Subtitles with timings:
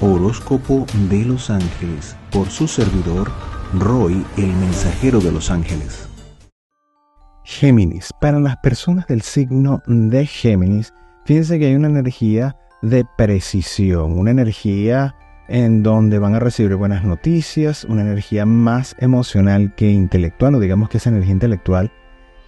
[0.00, 3.32] Horóscopo de los Ángeles por su servidor
[3.74, 6.08] Roy, el mensajero de los ángeles.
[7.44, 8.12] Géminis.
[8.20, 14.30] Para las personas del signo de Géminis, fíjense que hay una energía de precisión, una
[14.30, 15.16] energía
[15.48, 20.90] en donde van a recibir buenas noticias, una energía más emocional que intelectual, o digamos
[20.90, 21.90] que esa energía intelectual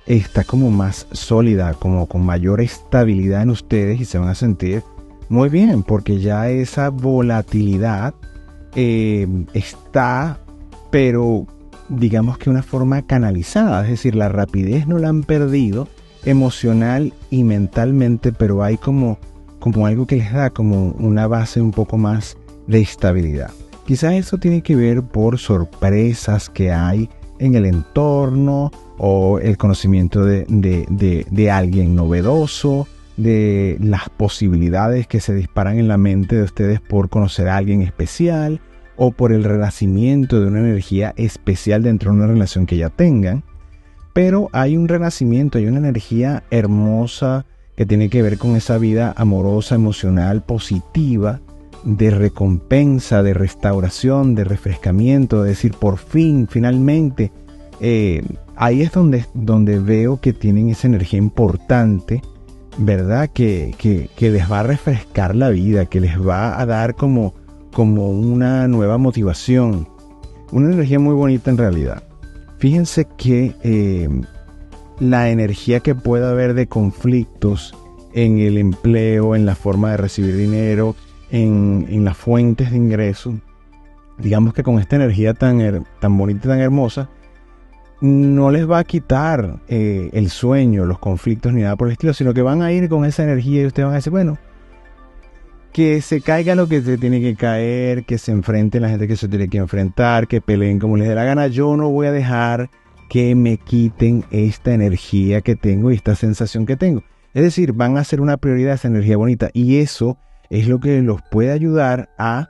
[0.07, 4.85] está como más sólida, como con mayor estabilidad en ustedes y se van a sentir
[5.31, 8.15] muy bien, porque ya esa volatilidad
[8.75, 10.41] eh, está,
[10.91, 11.47] pero
[11.89, 15.87] digamos que una forma canalizada, es decir, la rapidez no la han perdido
[16.25, 19.19] emocional y mentalmente, pero hay como,
[19.61, 23.53] como algo que les da como una base un poco más de estabilidad.
[23.87, 30.25] Quizás eso tiene que ver por sorpresas que hay en el entorno o el conocimiento
[30.25, 30.45] de,
[31.31, 32.89] de alguien novedoso
[33.23, 37.83] de las posibilidades que se disparan en la mente de ustedes por conocer a alguien
[37.83, 38.61] especial
[38.97, 43.45] o por el renacimiento de una energía especial dentro de una relación que ya tengan.
[44.13, 47.47] Pero hay un renacimiento, hay una energía hermosa
[47.77, 51.41] que tiene que ver con esa vida amorosa, emocional, positiva,
[51.85, 57.33] de recompensa, de restauración, de refrescamiento, de decir, por fin, finalmente.
[57.81, 58.23] Eh,
[58.57, 62.21] ahí es donde, donde veo que tienen esa energía importante
[62.81, 63.29] ¿verdad?
[63.29, 67.35] Que, les va a refrescar la vida, que les va a dar como,
[67.73, 69.87] como una nueva motivación.
[70.51, 72.03] Una energía muy bonita en realidad.
[72.59, 74.09] Fíjense que eh,
[74.99, 77.75] la energía que pueda haber de conflictos
[78.15, 80.97] en el empleo, en la forma de recibir dinero,
[81.31, 83.35] en, en las fuentes de ingreso,
[84.19, 87.09] digamos que con esta energía tan, tan bonita y tan hermosa,
[88.01, 92.15] no les va a quitar eh, el sueño, los conflictos ni nada por el estilo,
[92.15, 94.39] sino que van a ir con esa energía y ustedes van a decir, bueno,
[95.73, 99.17] que se caiga lo que se tiene que caer, que se enfrenten la gente que
[99.17, 101.47] se tiene que enfrentar, que peleen como les dé la gana.
[101.47, 102.71] Yo no voy a dejar
[103.09, 107.03] que me quiten esta energía que tengo y esta sensación que tengo.
[107.35, 110.19] Es decir, van a ser una prioridad esa energía bonita y eso
[110.49, 112.49] es lo que los puede ayudar a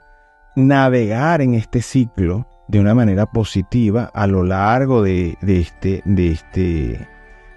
[0.55, 7.07] navegar en este ciclo de una manera positiva a lo largo de, este, de, este,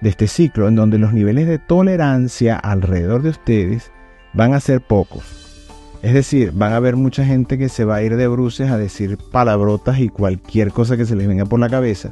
[0.00, 3.92] de este ciclo, en donde los niveles de tolerancia alrededor de ustedes
[4.32, 5.68] van a ser pocos.
[6.02, 8.76] Es decir, van a haber mucha gente que se va a ir de bruces a
[8.76, 12.10] decir palabrotas y cualquier cosa que se les venga por la cabeza,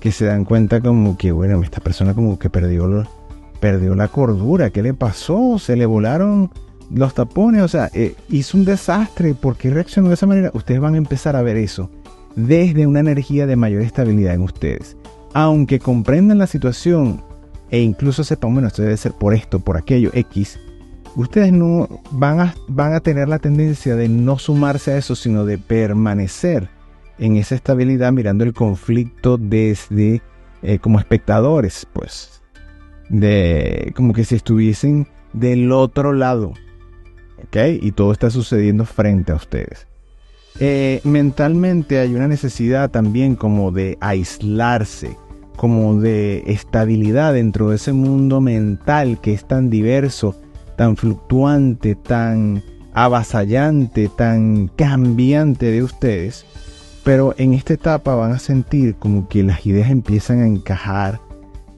[0.00, 3.06] que se dan cuenta como que, bueno, esta persona como que perdió,
[3.60, 5.60] perdió la cordura, ¿qué le pasó?
[5.60, 6.50] Se le volaron
[6.92, 10.50] los tapones, o sea, eh, hizo un desastre, ¿por qué reaccionó de esa manera?
[10.52, 11.88] Ustedes van a empezar a ver eso
[12.36, 14.96] desde una energía de mayor estabilidad en ustedes.
[15.32, 17.22] Aunque comprendan la situación
[17.70, 20.58] e incluso sepan, bueno, esto debe ser por esto, por aquello, X,
[21.16, 25.44] ustedes no van a, van a tener la tendencia de no sumarse a eso, sino
[25.44, 26.68] de permanecer
[27.18, 30.22] en esa estabilidad mirando el conflicto desde
[30.62, 32.42] eh, como espectadores, pues,
[33.08, 36.54] de como que si estuviesen del otro lado,
[37.44, 37.56] ¿ok?
[37.80, 39.86] Y todo está sucediendo frente a ustedes.
[40.58, 45.16] Eh, mentalmente hay una necesidad también como de aislarse,
[45.56, 50.34] como de estabilidad dentro de ese mundo mental que es tan diverso,
[50.76, 52.62] tan fluctuante, tan
[52.92, 56.44] avasallante, tan cambiante de ustedes.
[57.04, 61.20] Pero en esta etapa van a sentir como que las ideas empiezan a encajar,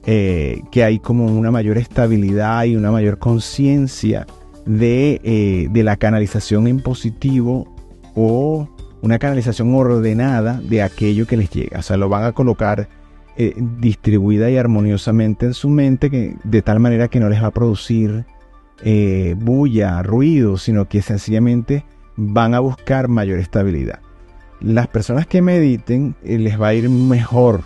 [0.05, 4.27] eh, que hay como una mayor estabilidad y una mayor conciencia
[4.65, 7.72] de, eh, de la canalización en positivo
[8.15, 8.67] o
[9.01, 11.79] una canalización ordenada de aquello que les llega.
[11.79, 12.87] O sea, lo van a colocar
[13.35, 17.51] eh, distribuida y armoniosamente en su mente de tal manera que no les va a
[17.51, 18.25] producir
[18.83, 21.83] eh, bulla, ruido, sino que sencillamente
[22.15, 23.99] van a buscar mayor estabilidad.
[24.61, 27.63] Las personas que mediten eh, les va a ir mejor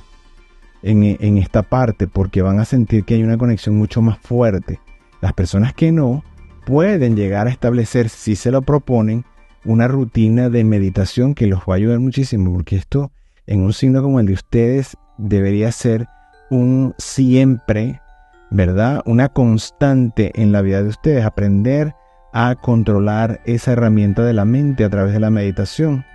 [0.84, 4.80] en esta parte porque van a sentir que hay una conexión mucho más fuerte.
[5.22, 6.24] Las personas que no
[6.66, 9.26] pueden llegar a establecer, si se lo proponen,
[9.66, 13.12] una rutina de meditación que los va a ayudar muchísimo, porque esto
[13.46, 16.08] en un signo como el de ustedes debería ser
[16.50, 18.02] un siempre,
[18.50, 19.02] ¿verdad?
[19.06, 21.96] Una constante en la vida de ustedes, aprender
[22.34, 26.06] a controlar esa herramienta de la mente a través de la meditación,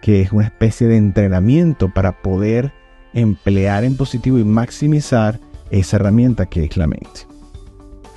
[0.00, 2.72] que es una especie de entrenamiento para poder
[3.14, 5.40] emplear en positivo y maximizar
[5.70, 7.26] esa herramienta que es la mente.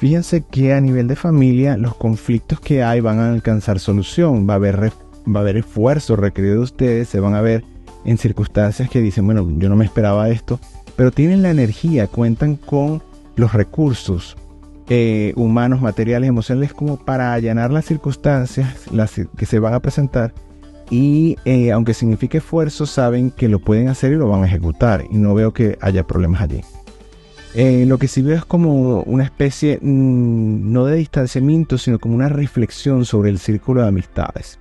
[0.01, 4.53] Fíjense que a nivel de familia los conflictos que hay van a alcanzar solución, va
[4.53, 4.92] a haber,
[5.27, 7.63] va a haber esfuerzo requerido de ustedes, se van a ver
[8.03, 10.59] en circunstancias que dicen, bueno, yo no me esperaba esto,
[10.95, 13.03] pero tienen la energía, cuentan con
[13.36, 14.38] los recursos
[14.89, 20.33] eh, humanos, materiales, emocionales, como para allanar las circunstancias las que se van a presentar.
[20.89, 25.06] Y eh, aunque signifique esfuerzo, saben que lo pueden hacer y lo van a ejecutar.
[25.12, 26.62] Y no veo que haya problemas allí.
[27.53, 32.15] Eh, lo que sí veo es como una especie, mm, no de distanciamiento, sino como
[32.15, 34.59] una reflexión sobre el círculo de amistades.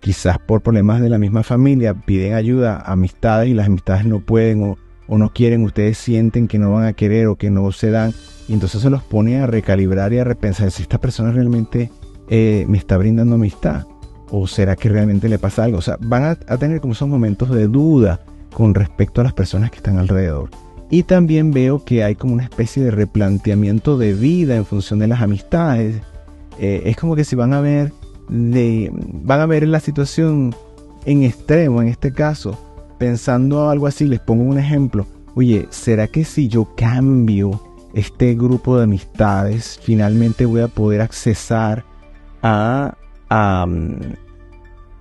[0.00, 4.20] Quizás por problemas de la misma familia piden ayuda a amistades y las amistades no
[4.20, 4.76] pueden
[5.08, 8.12] o, no quieren, ustedes sienten que no van a querer o que no se dan
[8.48, 11.90] y entonces se los pone a recalibrar y a repensar si esta persona realmente
[12.28, 13.84] eh, me está brindando amistad
[14.30, 15.78] o será que realmente le pasa algo.
[15.78, 18.20] O sea, van a, tener como esos momentos de duda
[18.52, 20.50] con respecto a las personas que están alrededor.
[20.90, 25.08] Y también veo que hay como una especie de replanteamiento de vida en función de
[25.08, 26.00] las amistades.
[26.58, 27.92] Eh, es como que si van a ver
[28.28, 30.54] de, van a ver la situación
[31.04, 32.58] en extremo, en este caso,
[32.98, 35.06] pensando algo así, les pongo un ejemplo.
[35.34, 37.60] Oye, ¿será que si yo cambio
[37.96, 41.84] este grupo de amistades, finalmente voy a poder accesar
[42.42, 42.94] a,
[43.30, 43.66] a,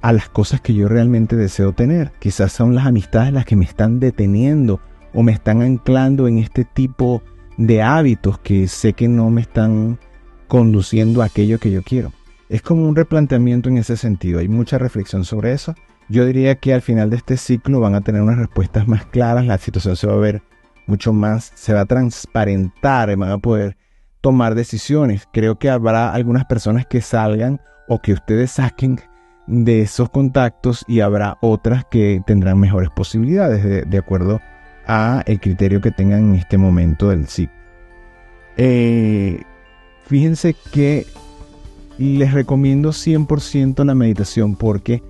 [0.02, 2.14] a, las cosas que yo realmente deseo tener.
[2.20, 4.80] Quizás son las amistades las que me están deteniendo
[5.16, 7.24] o me están anclando en este tipo
[7.58, 9.98] de hábitos que sé que no me están
[10.48, 12.12] conduciendo a aquello que yo quiero.
[12.50, 14.40] Es como un replanteamiento en ese sentido.
[14.40, 15.74] Hay mucha reflexión sobre eso.
[16.10, 19.46] Yo diría que al final de este ciclo van a tener unas respuestas más claras,
[19.46, 20.44] la situación se va a ver
[20.86, 23.78] mucho más, se va a transparentar, van a poder
[24.22, 25.28] tomar decisiones.
[25.34, 29.00] Creo que habrá algunas personas que salgan o que ustedes saquen
[29.48, 34.42] de esos contactos y habrá otras que tendrán mejores posibilidades de, acuerdo
[34.88, 37.56] a el criterio que tengan en este momento del ciclo.
[38.58, 39.42] Eh,
[40.06, 41.06] fíjense que
[41.98, 45.04] les recomiendo 100% la meditación porque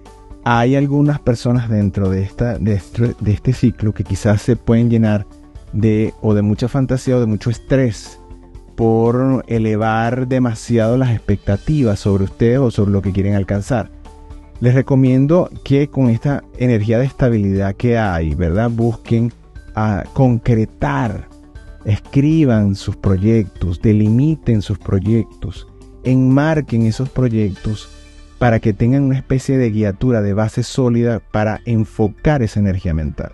[0.44, 5.26] hay algunas personas dentro de, esta, este, de este ciclo que quizás se pueden llenar
[5.74, 8.20] de o de mucha fantasía o de mucho estrés
[8.76, 13.90] por elevar demasiado las expectativas sobre ustedes o sobre lo que quieren alcanzar.
[14.60, 18.70] Les recomiendo que con esta energía de estabilidad que hay, ¿verdad?
[18.70, 19.34] Busquen
[19.76, 21.28] a concretar,
[21.86, 25.68] escriban sus proyectos, delimiten sus proyectos,
[26.04, 27.90] enmarquen esos proyectos
[28.40, 33.34] para que tengan una especie de guiatura de base sólida para enfocar esa energía mental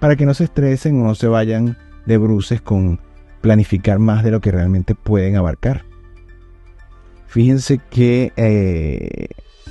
[0.00, 3.00] para que no se estresen o no se vayan de bruces con
[3.40, 5.84] planificar más de lo que realmente pueden abarcar.
[7.26, 9.28] Fíjense que eh,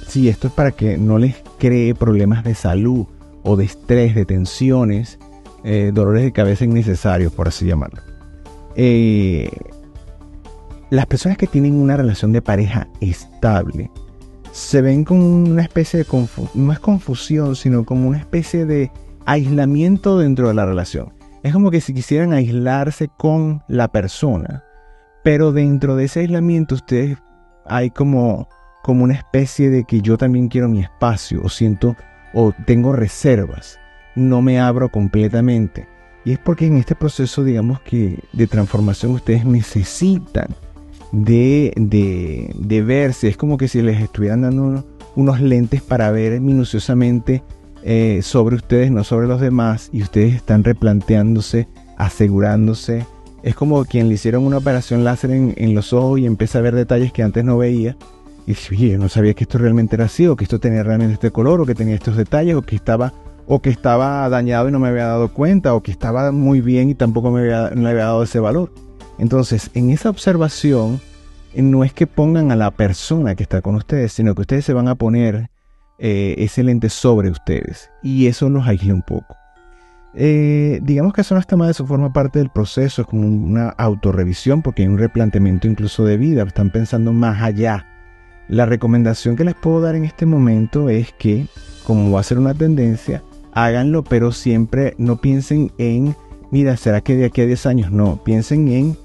[0.07, 3.07] si esto es para que no les cree problemas de salud
[3.43, 5.19] o de estrés, de tensiones,
[5.65, 7.99] eh, dolores de cabeza innecesarios, por así llamarlo.
[8.75, 9.49] Eh,
[10.91, 13.89] las personas que tienen una relación de pareja estable
[14.51, 18.91] se ven con una especie de no es confusión, sino como una especie de
[19.25, 21.13] aislamiento dentro de la relación.
[21.41, 24.63] Es como que si quisieran aislarse con la persona,
[25.23, 27.17] pero dentro de ese aislamiento ustedes
[27.65, 28.47] hay como,
[28.83, 31.95] como una especie de que yo también quiero mi espacio, o siento,
[32.35, 33.79] o tengo reservas,
[34.15, 35.87] no me abro completamente.
[36.23, 40.47] Y es porque en este proceso, digamos que de transformación, ustedes necesitan
[41.11, 41.73] de,
[42.55, 43.27] de, verse.
[43.27, 44.83] Es como que si les estuvieran dando
[45.15, 47.43] unos lentes para ver minuciosamente
[47.83, 53.05] eh, sobre ustedes, no sobre los demás, y ustedes están replanteándose, asegurándose.
[53.43, 56.73] Es como quien le hicieron una operación láser en, los ojos y empieza a ver
[56.73, 57.95] detalles que antes no veía.
[58.47, 61.13] Y dice, oye, no sabía que esto realmente era así, o que esto tenía realmente
[61.13, 63.13] este color, o que tenía estos detalles, o que estaba,
[63.47, 66.89] o que estaba dañado y no me había dado cuenta, o que estaba muy bien
[66.89, 68.71] y tampoco me había, no le había dado ese valor.
[69.17, 70.99] Entonces, en esa observación,
[71.55, 74.73] no es que pongan a la persona que está con ustedes, sino que ustedes se
[74.73, 75.49] van a poner
[75.97, 79.35] eh, ese lente sobre ustedes y eso los aísla un poco.
[80.17, 83.69] Eh, digamos que eso no está mal, eso forma parte del proceso, es como una
[83.69, 87.85] autorrevisión porque hay un replanteamiento incluso de vida, están pensando más allá.
[88.47, 91.47] La recomendación que les puedo dar en este momento es que,
[91.85, 93.23] como va a ser una tendencia,
[93.55, 96.15] háganlo, pero siempre no piensen en,
[96.51, 97.91] mira, ¿será que de aquí a 10 años?
[97.91, 98.97] No, piensen en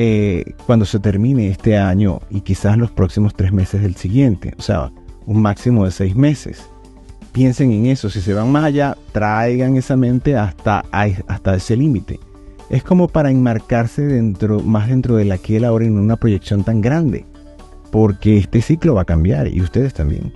[0.00, 4.54] eh, cuando se termine este año y quizás los próximos tres meses del siguiente.
[4.58, 4.90] O sea,
[5.26, 6.68] un máximo de seis meses.
[7.32, 12.18] Piensen en eso, si se van más allá, traigan esa mente hasta, hasta ese límite.
[12.70, 16.64] Es como para enmarcarse dentro, más dentro de la que el ahora en una proyección
[16.64, 17.26] tan grande,
[17.90, 20.32] porque este ciclo va a cambiar y ustedes también.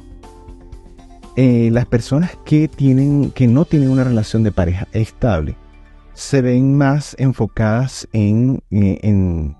[1.35, 5.57] Eh, las personas que, tienen, que no tienen una relación de pareja estable
[6.13, 9.57] se ven más enfocadas en, eh, en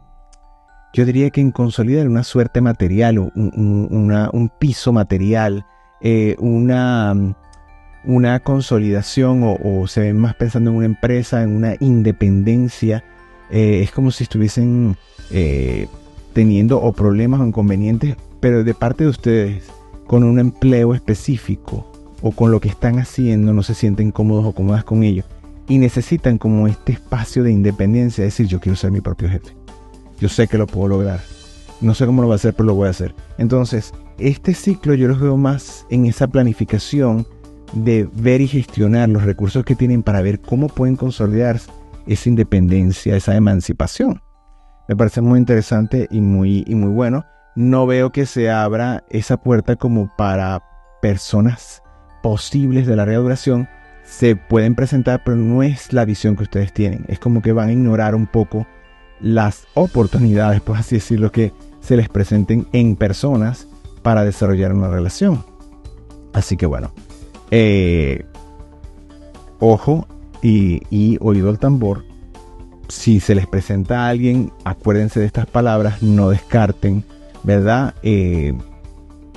[0.93, 5.65] yo diría que en consolidar una suerte material, un, piso material,
[6.03, 7.35] eh, una,
[8.05, 13.03] una consolidación o, se ven más pensando en una empresa, en una independencia.
[13.49, 14.99] Es como si estuviesen
[16.35, 19.73] teniendo o problemas o inconvenientes, pero de parte de ustedes,
[20.07, 21.91] con un empleo específico
[22.21, 25.25] o con lo que están haciendo, no se sienten cómodos o cómodas con ello
[25.69, 29.55] y necesitan como este espacio de independencia, es decir, yo quiero ser mi propio jefe.
[30.21, 31.21] Yo sé que lo puedo lograr.
[31.81, 33.15] No sé cómo lo voy a hacer, pero lo voy a hacer.
[33.39, 37.27] Entonces, este ciclo yo los veo más en esa planificación
[37.73, 41.61] de ver y gestionar los recursos que tienen para ver cómo pueden consolidar
[42.07, 44.21] esa independencia, esa emancipación.
[44.89, 47.25] Me parece muy interesante y muy, y muy bueno.
[47.55, 50.63] No veo que se abra esa puerta como para
[51.01, 51.83] personas
[52.23, 53.69] posibles de larga duración.
[54.05, 57.05] Se pueden presentar, pero no es la visión que ustedes tienen.
[57.09, 58.67] Es como que van a ignorar un poco
[59.21, 63.67] las oportunidades, por así decirlo, que se les presenten en personas
[64.03, 65.45] para desarrollar una relación.
[66.33, 66.93] Así que bueno,
[67.51, 68.25] eh,
[69.61, 70.07] ojo
[70.43, 72.05] y, oído al tambor.
[72.89, 77.05] Si se les presenta a alguien, acuérdense de estas palabras, no descarten,
[77.43, 77.95] ¿verdad?
[78.03, 78.53] Eh,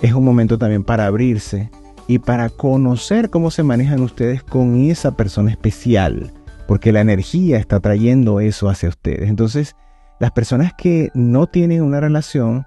[0.02, 1.70] es un momento también para abrirse
[2.08, 6.32] y para conocer cómo se manejan ustedes con esa persona especial,
[6.68, 9.30] porque la energía está trayendo eso hacia ustedes.
[9.30, 9.76] Entonces,
[10.20, 12.66] las personas que no tienen una relación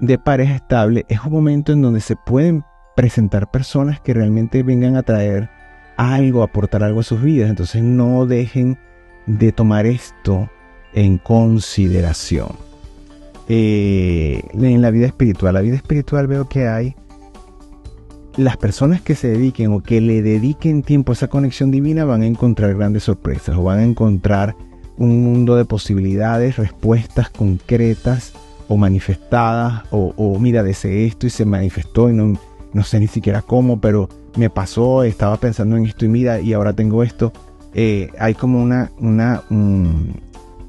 [0.00, 2.64] de pareja estable es un momento en donde se pueden
[2.94, 5.50] presentar personas que realmente vengan a traer
[5.96, 7.50] algo, aportar algo a sus vidas.
[7.50, 8.78] Entonces no dejen
[9.26, 10.48] de tomar esto
[10.94, 12.65] en consideración.
[13.48, 16.96] Eh, en la vida espiritual, la vida espiritual veo que hay
[18.36, 22.22] las personas que se dediquen o que le dediquen tiempo a esa conexión divina van
[22.22, 24.56] a encontrar grandes sorpresas o van a encontrar
[24.98, 28.32] un mundo de posibilidades, respuestas concretas
[28.68, 32.38] o manifestadas o, mira, deseé esto y se manifestó y no,
[32.72, 36.52] no sé ni siquiera cómo, pero me pasó, estaba pensando en esto y mira, y
[36.52, 37.32] ahora tengo esto.
[37.74, 39.42] Eh, hay como una, una,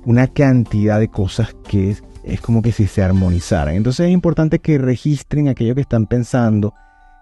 [0.06, 3.76] una cantidad de cosas que es, es como que si se armonizaran.
[3.76, 6.74] Entonces es importante que registren aquello que están pensando,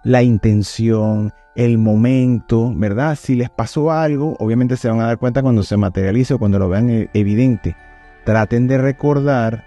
[0.04, 3.18] la intención, el momento, ¿verdad?
[3.20, 6.60] Si les pasó algo, obviamente se van a dar cuenta cuando se materialice o cuando
[6.60, 7.76] lo vean eh, evidente.
[8.26, 9.66] Traten de recordar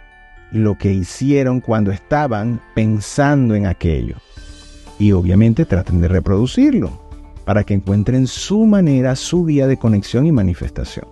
[0.53, 4.17] lo que hicieron cuando estaban pensando en aquello
[4.99, 7.09] y obviamente traten de reproducirlo
[7.45, 11.07] para que encuentren su manera, su vía de conexión y manifestación.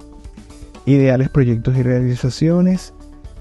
[0.85, 2.93] Ideales proyectos y realizaciones.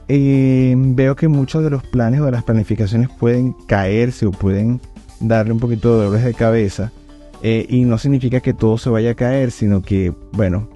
[0.07, 4.79] Eh, veo que muchos de los planes o de las planificaciones pueden caerse o pueden
[5.19, 6.91] darle un poquito de dolores de cabeza.
[7.41, 10.69] Eh, y no significa que todo se vaya a caer, sino que, bueno,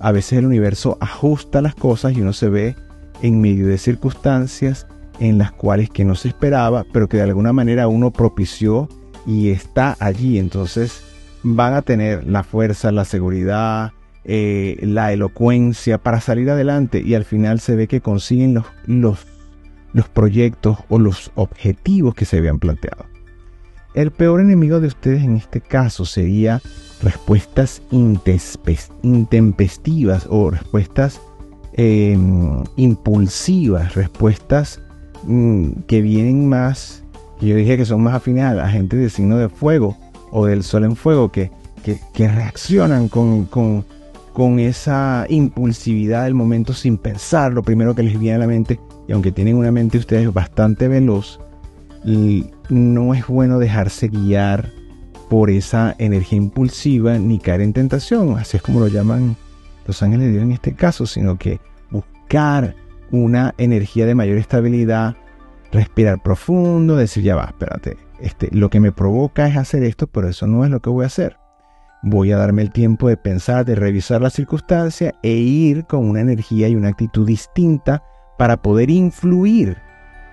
[0.00, 2.76] a veces el universo ajusta las cosas y uno se ve
[3.22, 4.86] en medio de circunstancias
[5.20, 8.88] en las cuales que no se esperaba, pero que de alguna manera uno propició
[9.26, 10.38] y está allí.
[10.38, 11.02] Entonces
[11.42, 13.92] van a tener la fuerza, la seguridad,
[14.26, 19.26] eh, la elocuencia para salir adelante y al final se ve que consiguen los, los,
[19.92, 23.06] los proyectos o los objetivos que se habían planteado.
[23.94, 26.60] El peor enemigo de ustedes en este caso sería
[27.02, 27.82] respuestas
[29.02, 31.20] intempestivas o respuestas
[31.72, 34.82] em, impulsivas, respuestas
[35.24, 37.04] mm, que vienen más
[37.40, 39.96] yo dije que son más afines a gente del signo de fuego
[40.30, 41.50] o del sol en fuego que,
[41.84, 43.84] que, reaccionan con,
[44.36, 48.78] con, esa impulsividad del momento sin pensar lo primero que les viene a la mente.
[49.08, 51.40] Y aunque tienen una mente ustedes bastante veloz,
[52.68, 54.70] no es bueno dejarse guiar
[55.30, 59.36] por esa energía impulsiva ni caer en tentación, así es como lo llaman
[59.86, 61.58] los ángeles de Dios en este caso, sino que
[61.90, 62.76] buscar
[63.10, 65.16] una energía de mayor estabilidad,
[65.72, 70.28] respirar profundo, decir, ya va, espérate, este, lo que me provoca es hacer esto, pero
[70.28, 71.38] eso no es lo que voy a hacer.
[72.08, 76.20] Voy a darme el tiempo de pensar, de revisar la circunstancia e ir con una
[76.20, 78.04] energía y una actitud distinta
[78.38, 79.76] para poder influir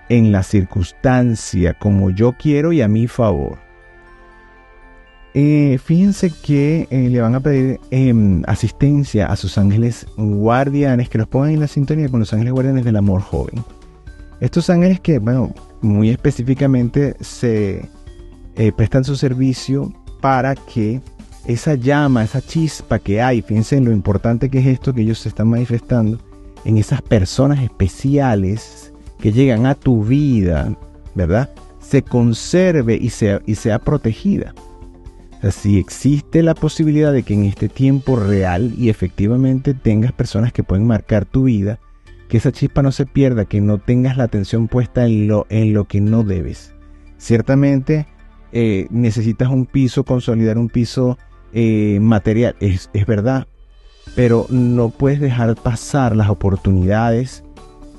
[0.08, 3.58] en la circunstancia como yo quiero y a mi favor.
[5.34, 11.18] Eh, fíjense que eh, le van a pedir em, asistencia a sus ángeles guardianes, que
[11.18, 13.64] los pongan en la sintonía con los ángeles guardianes del amor joven.
[14.38, 15.52] Estos ángeles que, bueno,
[15.82, 17.90] muy específicamente se
[18.54, 21.00] eh, prestan su servicio para que
[21.46, 25.18] esa llama, esa chispa que hay, fíjense en lo importante que es esto que ellos
[25.18, 26.18] se están manifestando,
[26.64, 30.76] en esas personas especiales que llegan a tu vida,
[31.14, 31.50] ¿verdad?
[31.80, 34.54] Se conserve y sea, y sea protegida.
[35.50, 40.62] si existe la posibilidad de que en este tiempo real y efectivamente tengas personas que
[40.62, 41.78] pueden marcar tu vida,
[42.28, 45.74] que esa chispa no se pierda, que no tengas la atención puesta en lo, en
[45.74, 46.72] lo que no debes.
[47.18, 48.06] Ciertamente
[48.52, 51.18] eh, necesitas un piso, consolidar un piso
[51.54, 53.46] eh, material, es, es, verdad,
[54.14, 57.44] pero no puedes dejar pasar las oportunidades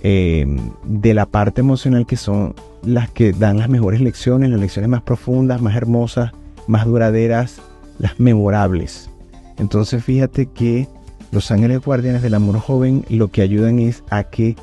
[0.04, 4.90] em, de la parte emocional que son las que dan las mejores lecciones, las lecciones
[4.90, 6.32] más profundas, más hermosas,
[6.68, 7.62] más duraderas,
[7.98, 9.10] las memorables.
[9.58, 10.88] Entonces fíjate que
[11.32, 14.56] los ángeles guardianes del amor joven lo que ayudan es a que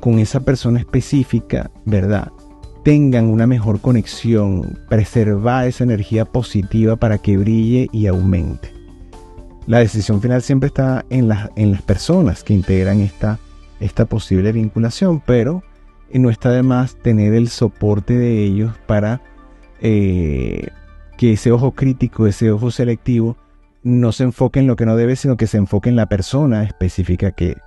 [0.00, 2.32] con esa persona específica, ¿verdad?
[2.84, 8.72] Tengan una mejor conexión, preservar esa energía positiva para que brille y aumente.
[9.66, 13.38] La decisión final siempre está en, las, en las personas que integran esta,
[13.80, 15.62] esta posible vinculación, pero
[16.18, 19.20] no está de más tener el soporte de ellos para
[19.80, 20.68] eh,
[21.16, 23.36] que ese ojo crítico, ese ojo selectivo,
[23.82, 26.64] no se enfoque en lo que no debe, sino que se enfoque en la persona
[26.64, 27.58] específica que,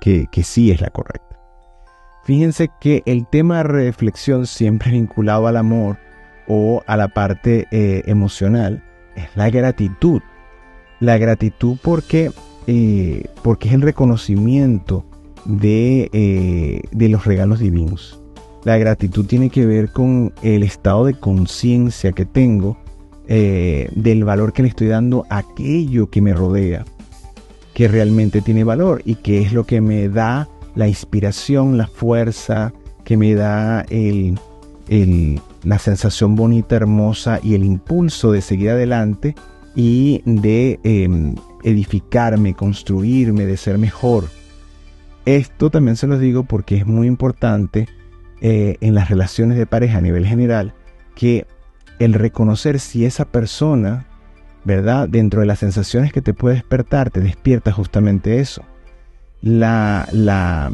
[0.00, 1.29] que, sí es la correcta.
[2.24, 5.98] Fíjense que el tema de reflexión siempre vinculado al amor
[6.46, 8.82] o a la parte eh, emocional
[9.16, 10.22] es la gratitud.
[11.00, 12.30] La gratitud porque,
[12.66, 15.04] eh, porque es el reconocimiento
[15.44, 18.20] de, eh, de los regalos divinos.
[18.64, 22.76] La gratitud tiene que ver con el estado de conciencia que tengo
[23.26, 26.84] eh, del valor que le estoy dando a aquello que me rodea,
[27.74, 30.48] que realmente tiene valor y que es lo que me da
[30.80, 32.72] la inspiración, la fuerza,
[33.04, 33.84] que me da
[35.62, 39.34] la sensación bonita, hermosa y el impulso de seguir adelante
[39.76, 41.34] y de em,
[41.64, 44.24] edificarme, construirme, de ser mejor.
[45.26, 47.86] Esto también se lo digo porque es muy importante
[48.40, 50.72] eh, en las relaciones de pareja a nivel general
[51.14, 51.46] que
[51.98, 54.06] el reconocer si esa persona,
[54.64, 55.10] ¿verdad?
[55.10, 58.62] Dentro de las sensaciones que te puede despertar, te despierta justamente eso.
[59.42, 60.70] La, la,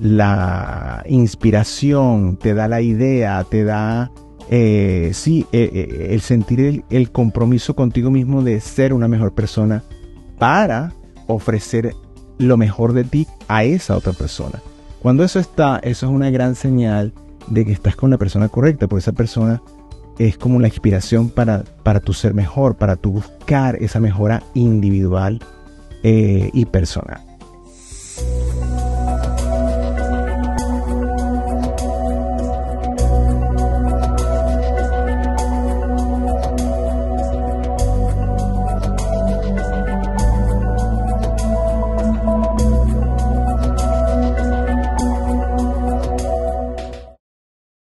[0.00, 4.10] la inspiración te da la idea, te da,
[4.50, 9.82] eh, sí, eh, el sentir el compromiso contigo mismo de ser una mejor persona
[10.38, 10.92] para
[11.26, 11.94] ofrecer
[12.38, 14.60] lo mejor de ti a esa otra persona.
[15.00, 17.12] Cuando eso está, eso es una gran señal
[17.48, 19.62] de que estás con la persona correcta, porque esa persona
[20.18, 25.40] es como la inspiración para, para tu ser mejor, para tu buscar esa mejora individual
[26.02, 27.33] eh, y personal.